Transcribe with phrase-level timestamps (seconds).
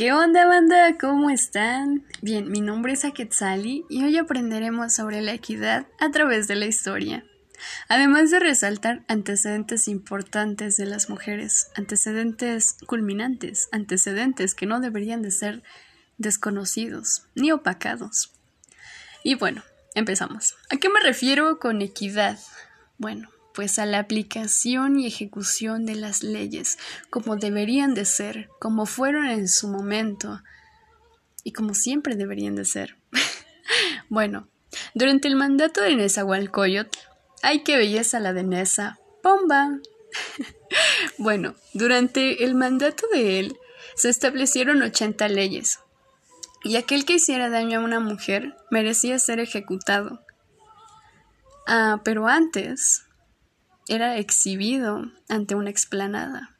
[0.00, 0.96] ¿Qué onda, banda?
[0.98, 2.06] ¿Cómo están?
[2.22, 6.64] Bien, mi nombre es Aketzali y hoy aprenderemos sobre la equidad a través de la
[6.64, 7.22] historia.
[7.86, 15.32] Además de resaltar antecedentes importantes de las mujeres, antecedentes culminantes, antecedentes que no deberían de
[15.32, 15.62] ser
[16.16, 18.32] desconocidos ni opacados.
[19.22, 19.62] Y bueno,
[19.94, 20.56] empezamos.
[20.70, 22.38] ¿A qué me refiero con equidad?
[22.96, 23.28] Bueno,
[23.60, 26.78] pues a la aplicación y ejecución de las leyes
[27.10, 30.40] como deberían de ser, como fueron en su momento
[31.44, 32.96] y como siempre deberían de ser.
[34.08, 34.48] bueno,
[34.94, 36.98] durante el mandato de Nezahualcóyotl,
[37.42, 38.98] ¡ay qué belleza la de Nesa!
[39.22, 39.78] ¡Bomba!
[41.18, 43.58] bueno, durante el mandato de él
[43.94, 45.80] se establecieron 80 leyes,
[46.64, 50.24] y aquel que hiciera daño a una mujer merecía ser ejecutado.
[51.66, 53.04] Ah, pero antes
[53.90, 56.50] era exhibido ante una explanada.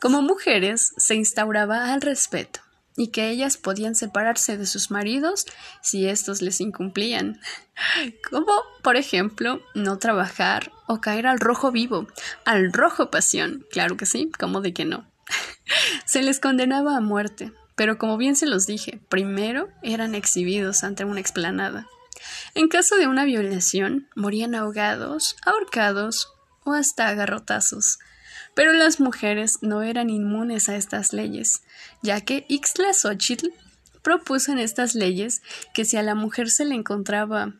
[0.00, 2.60] Como mujeres se instauraba al respeto
[2.96, 5.46] y que ellas podían separarse de sus maridos
[5.82, 7.40] si éstos les incumplían,
[8.30, 12.06] como por ejemplo no trabajar o caer al rojo vivo,
[12.44, 15.10] al rojo pasión, claro que sí, como de que no.
[16.04, 21.04] se les condenaba a muerte, pero como bien se los dije, primero eran exhibidos ante
[21.04, 21.88] una explanada.
[22.54, 27.98] En caso de una violación, morían ahogados, ahorcados o hasta agarrotazos.
[28.54, 31.62] Pero las mujeres no eran inmunes a estas leyes,
[32.02, 33.48] ya que Ixtlaxochitl
[34.02, 37.54] propuso en estas leyes que si a la mujer se le encontraba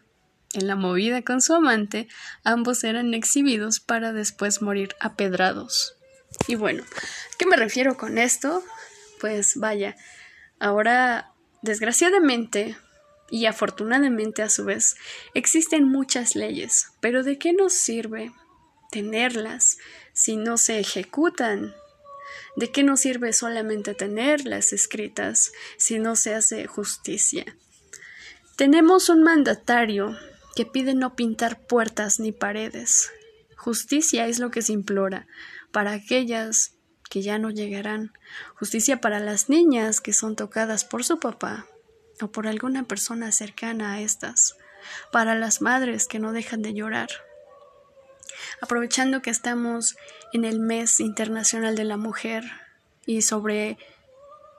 [0.52, 2.06] en la movida con su amante,
[2.44, 5.96] ambos eran exhibidos para después morir apedrados.
[6.46, 8.62] Y bueno, ¿a qué me refiero con esto?
[9.20, 9.96] Pues vaya,
[10.60, 12.76] ahora desgraciadamente
[13.30, 14.96] y afortunadamente a su vez
[15.34, 18.32] existen muchas leyes, pero ¿de qué nos sirve
[18.90, 19.78] tenerlas
[20.12, 21.74] si no se ejecutan?
[22.56, 27.44] ¿De qué nos sirve solamente tenerlas escritas si no se hace justicia?
[28.56, 30.16] Tenemos un mandatario
[30.54, 33.10] que pide no pintar puertas ni paredes.
[33.56, 35.26] Justicia es lo que se implora
[35.72, 36.74] para aquellas
[37.10, 38.12] que ya no llegarán.
[38.54, 41.66] Justicia para las niñas que son tocadas por su papá
[42.20, 44.56] o por alguna persona cercana a estas,
[45.12, 47.08] para las madres que no dejan de llorar.
[48.60, 49.96] Aprovechando que estamos
[50.32, 52.44] en el mes internacional de la mujer
[53.06, 53.78] y sobre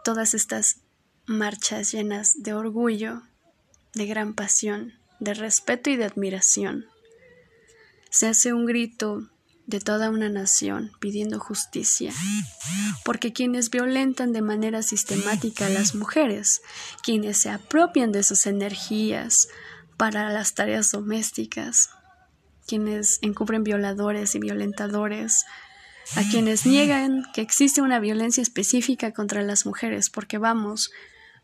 [0.04, 0.78] todas estas
[1.26, 3.24] marchas llenas de orgullo,
[3.94, 6.86] de gran pasión, de respeto y de admiración,
[8.10, 9.30] se hace un grito
[9.68, 12.14] de toda una nación pidiendo justicia,
[13.04, 16.62] porque quienes violentan de manera sistemática a las mujeres,
[17.02, 19.48] quienes se apropian de sus energías
[19.98, 21.90] para las tareas domésticas,
[22.68, 25.46] quienes encubren violadores y violentadores,
[26.16, 30.92] a quienes niegan que existe una violencia específica contra las mujeres, porque vamos,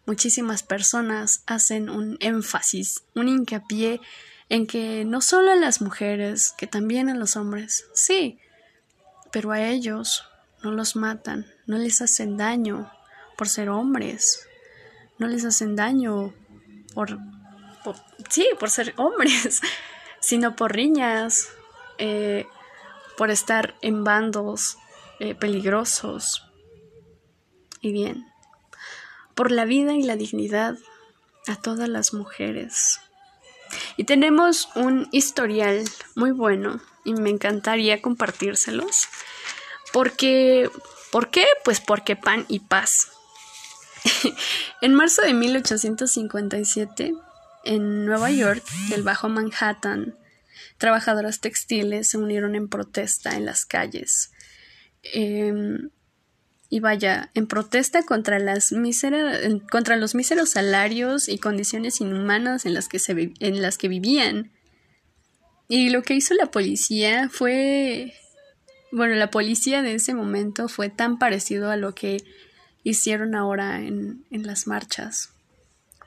[0.05, 3.99] muchísimas personas hacen un énfasis, un hincapié
[4.51, 8.38] en que no solo a las mujeres, que también a los hombres, sí,
[9.31, 10.25] pero a ellos
[10.62, 12.91] no los matan, no les hacen daño
[13.38, 14.45] por ser hombres,
[15.19, 16.34] no les hacen daño
[16.94, 17.17] por,
[18.29, 19.62] sí, por ser hombres,
[20.19, 21.47] sino por riñas,
[21.97, 22.45] eh,
[23.18, 24.78] por estar en bandos
[25.22, 26.45] eh, peligrosos.
[27.79, 28.25] Y bien,
[29.33, 30.75] por la vida y la dignidad
[31.47, 33.00] a todas las mujeres.
[34.01, 35.84] Y tenemos un historial
[36.16, 39.07] muy bueno y me encantaría compartírselos.
[39.94, 40.72] Porque,
[41.12, 41.45] ¿por qué?
[41.63, 43.12] Pues porque pan y paz.
[44.81, 47.13] en marzo de 1857,
[47.63, 50.18] en Nueva York, del Bajo Manhattan,
[50.79, 54.31] trabajadoras textiles se unieron en protesta en las calles.
[55.03, 55.91] Em,
[56.73, 58.73] y vaya, en protesta contra, las
[59.69, 64.51] contra los míseros salarios y condiciones inhumanas en las, que se, en las que vivían.
[65.67, 68.13] Y lo que hizo la policía fue,
[68.93, 72.23] bueno, la policía de ese momento fue tan parecido a lo que
[72.85, 75.33] hicieron ahora en, en las marchas,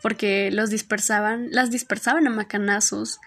[0.00, 3.20] porque los dispersaban, las dispersaban a macanazos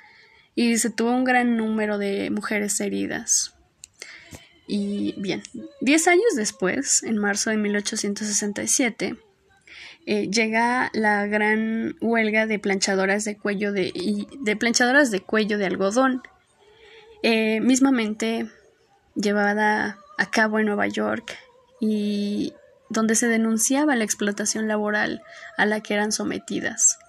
[0.56, 3.54] y se tuvo un gran número de mujeres heridas.
[4.68, 5.44] Y bien,
[5.80, 9.16] diez años después, en marzo de 1867,
[10.06, 13.94] eh, llega la gran huelga de planchadoras de cuello de,
[14.40, 16.22] de planchadoras de cuello de algodón,
[17.24, 18.50] eh, mismamente
[19.16, 21.38] llevada a cabo en Nueva York
[21.80, 22.54] y
[22.90, 25.22] donde se denunciaba la explotación laboral
[25.58, 27.00] a la que eran sometidas.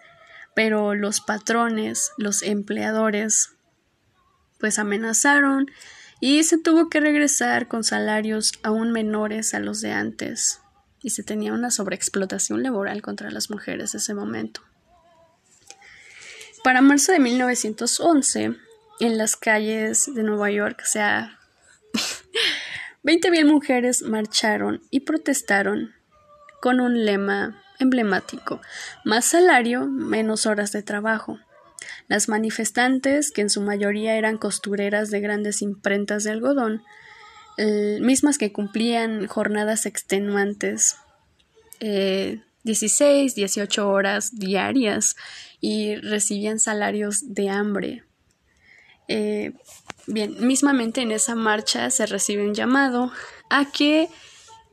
[0.55, 3.51] Pero los patrones, los empleadores,
[4.59, 5.71] pues amenazaron
[6.21, 10.61] y se tuvo que regresar con salarios aún menores a los de antes.
[11.01, 14.63] y se tenía una sobreexplotación laboral contra las mujeres en ese momento.
[16.65, 18.57] Para marzo de 1911,
[18.99, 21.39] en las calles de Nueva York, o sea,
[23.05, 25.95] 20.000 mujeres marcharon y protestaron
[26.61, 28.61] con un lema emblemático,
[29.05, 31.39] más salario, menos horas de trabajo.
[32.09, 36.83] Las manifestantes, que en su mayoría eran costureras de grandes imprentas de algodón,
[38.01, 40.97] mismas que cumplían jornadas extenuantes,
[41.81, 45.17] 16, eh, 18 horas diarias
[45.61, 48.05] y recibían salarios de hambre.
[49.09, 49.53] Eh,
[50.07, 53.11] bien, mismamente en esa marcha se recibe un llamado
[53.49, 54.09] a que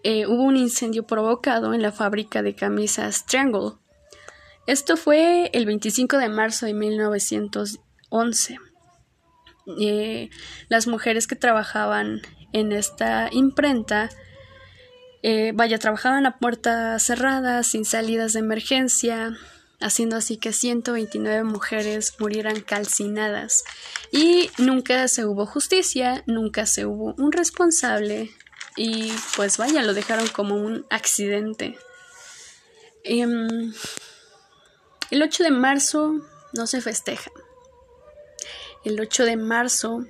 [0.04, 3.72] eh, hubo un incendio provocado en la fábrica de camisas Triangle.
[4.68, 8.58] Esto fue el 25 de marzo de 1911.
[9.80, 10.30] Eh,
[10.70, 12.22] las mujeres que trabajaban
[12.54, 14.10] en esta imprenta,
[15.24, 19.38] eh, vaya, trabajaban a puerta cerrada, sin salidas de emergencia,
[19.82, 23.64] haciendo así que 129 mujeres murieran calcinadas.
[24.12, 28.32] Y nunca se hubo justicia, nunca se hubo un responsable
[28.76, 31.78] y pues vaya, lo dejaron como un accidente.
[33.04, 33.74] Em,
[35.16, 36.20] el 8 de marzo
[36.52, 37.32] no se festeja.
[38.84, 40.04] El 8 de marzo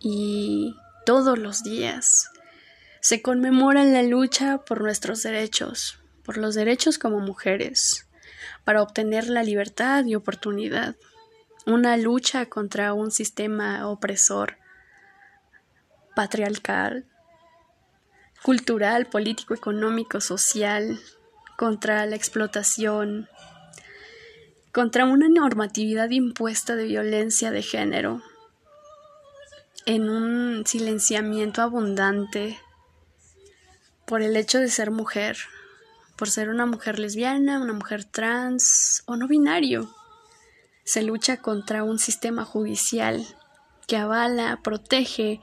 [0.00, 0.74] y
[1.04, 2.30] todos los días
[3.00, 8.08] se conmemora la lucha por nuestros derechos, por los derechos como mujeres,
[8.64, 10.96] para obtener la libertad y oportunidad.
[11.66, 14.56] Una lucha contra un sistema opresor,
[16.14, 17.04] patriarcal,
[18.42, 20.98] cultural, político, económico, social,
[21.58, 23.28] contra la explotación,
[24.76, 28.20] contra una normatividad impuesta de violencia de género,
[29.86, 32.60] en un silenciamiento abundante
[34.04, 35.38] por el hecho de ser mujer,
[36.14, 39.88] por ser una mujer lesbiana, una mujer trans o no binario.
[40.84, 43.26] Se lucha contra un sistema judicial
[43.86, 45.40] que avala, protege,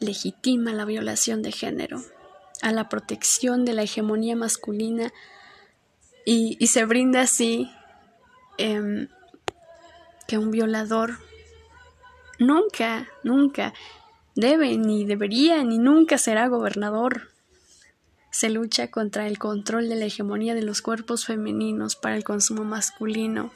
[0.00, 2.02] legitima la violación de género
[2.60, 5.14] a la protección de la hegemonía masculina
[6.26, 7.70] y, se brinda así
[8.60, 9.08] em,
[10.26, 11.18] que un violador
[12.38, 13.72] nunca, nunca
[14.34, 17.30] debe, ni debería, ni nunca será gobernador.
[18.30, 22.64] Se lucha contra el control de la hegemonía de los cuerpos femeninos para el consumo
[22.64, 23.50] masculino,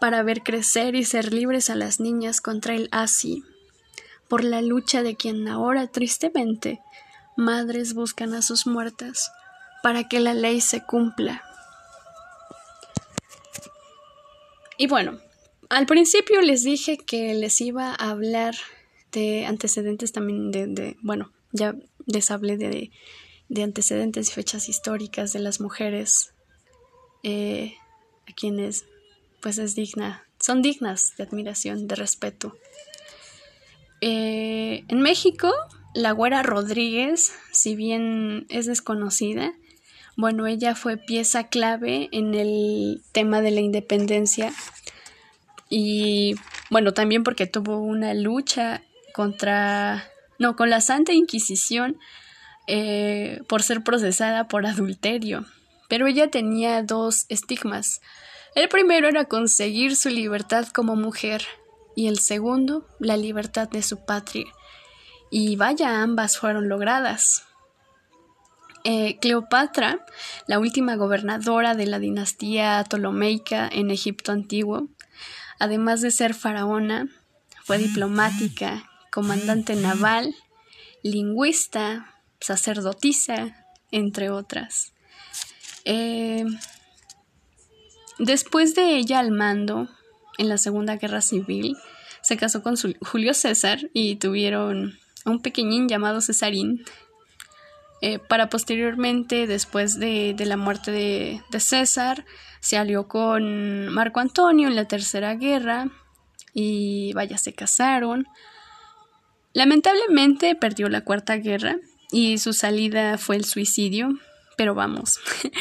[0.00, 3.44] para ver crecer y ser libres a las niñas contra el ASI,
[4.28, 6.80] por la lucha de quien ahora tristemente
[7.36, 9.30] madres buscan a sus muertas
[9.82, 11.47] para que la ley se cumpla.
[14.78, 15.18] Y bueno,
[15.68, 18.54] al principio les dije que les iba a hablar
[19.12, 21.74] de antecedentes también de, bueno, ya
[22.06, 22.90] les hablé de,
[23.48, 26.32] de, antecedentes y fechas históricas de las mujeres
[27.22, 27.74] eh,
[28.28, 28.84] a quienes
[29.40, 32.56] pues es digna, son dignas de admiración, de respeto.
[34.00, 35.52] Eh, en México
[35.94, 39.54] la güera Rodríguez, si bien es desconocida,
[40.18, 44.52] bueno, ella fue pieza clave en el tema de la independencia
[45.70, 46.34] y
[46.70, 48.82] bueno, también porque tuvo una lucha
[49.14, 50.04] contra,
[50.38, 51.98] no, con la Santa Inquisición
[52.66, 55.46] eh, por ser procesada por adulterio.
[55.88, 58.02] Pero ella tenía dos estigmas.
[58.54, 61.46] El primero era conseguir su libertad como mujer
[61.94, 64.44] y el segundo, la libertad de su patria
[65.30, 67.47] y vaya, ambas fueron logradas.
[68.90, 70.02] Eh, Cleopatra,
[70.46, 74.88] la última gobernadora de la dinastía ptolomeica en Egipto antiguo,
[75.58, 77.06] además de ser faraona,
[77.64, 80.34] fue diplomática, comandante naval,
[81.02, 84.94] lingüista, sacerdotisa, entre otras.
[85.84, 86.46] Eh,
[88.18, 89.90] después de ella al mando
[90.38, 91.76] en la Segunda Guerra Civil,
[92.22, 96.86] se casó con Julio César y tuvieron un pequeñín llamado Cesarín,
[98.00, 102.24] eh, para posteriormente, después de, la muerte de, de, César,
[102.60, 105.88] se alió con Marco Antonio en la Tercera Guerra
[106.52, 108.26] y vaya, se casaron.
[109.52, 111.76] Lamentablemente perdió la Cuarta Guerra
[112.10, 114.10] y su salida fue el suicidio,
[114.56, 115.20] pero vamos.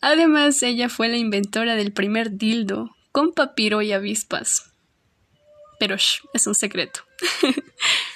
[0.00, 4.72] Además, ella fue la inventora del primer dildo con papiro y avispas.
[5.78, 7.00] Pero shh, es un secreto.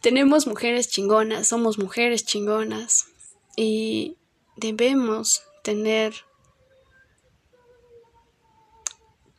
[0.00, 3.08] Tenemos mujeres chingonas, somos mujeres chingonas
[3.56, 4.16] y
[4.56, 6.14] debemos tener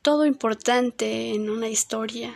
[0.01, 2.35] todo importante en una historia,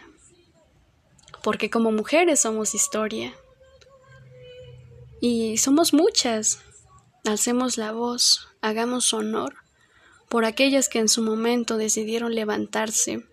[1.43, 3.33] porque como mujeres somos historia
[5.19, 6.61] y somos muchas.
[7.25, 9.55] Alcemos la voz, hagamos honor
[10.29, 13.25] por aquellas que en su momento decidieron levantarse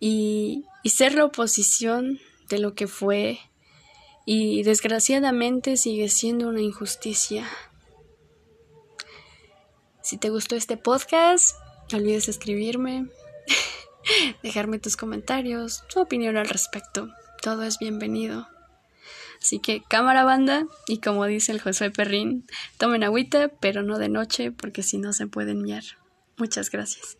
[0.00, 3.40] y, y ser la oposición de lo que fue
[4.28, 7.48] y desgraciadamente sigue siendo una injusticia.
[10.02, 11.56] Si te gustó este podcast,
[11.90, 13.06] no olvides escribirme,
[14.42, 17.08] dejarme tus comentarios, tu opinión al respecto.
[17.40, 18.48] Todo es bienvenido.
[19.40, 22.46] Así que cámara banda y como dice el Josué Perrín,
[22.78, 25.84] tomen agüita, pero no de noche porque si no se pueden miar.
[26.36, 27.16] Muchas gracias.